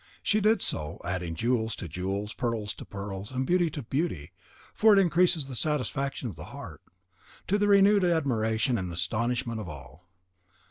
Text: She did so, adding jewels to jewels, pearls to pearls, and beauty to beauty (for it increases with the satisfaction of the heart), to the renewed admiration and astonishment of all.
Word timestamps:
She 0.23 0.41
did 0.41 0.63
so, 0.63 0.99
adding 1.05 1.35
jewels 1.35 1.75
to 1.75 1.87
jewels, 1.87 2.33
pearls 2.33 2.73
to 2.73 2.85
pearls, 2.85 3.31
and 3.31 3.45
beauty 3.45 3.69
to 3.69 3.83
beauty 3.83 4.31
(for 4.73 4.93
it 4.93 4.99
increases 4.99 5.43
with 5.43 5.49
the 5.49 5.55
satisfaction 5.61 6.27
of 6.27 6.35
the 6.35 6.45
heart), 6.45 6.81
to 7.45 7.59
the 7.59 7.67
renewed 7.67 8.03
admiration 8.03 8.79
and 8.79 8.91
astonishment 8.91 9.59
of 9.61 9.69
all. 9.69 10.09